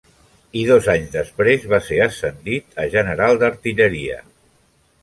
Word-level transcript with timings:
I 0.61 0.63
dos 0.69 0.87
anys 0.93 1.11
després 1.17 1.67
va 1.75 1.81
ser 1.91 2.01
ascendit 2.07 2.83
a 2.87 2.89
General 2.99 3.43
d'Artilleria. 3.45 4.19